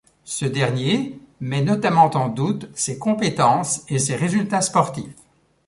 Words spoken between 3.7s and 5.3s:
et ses résultats sportifs.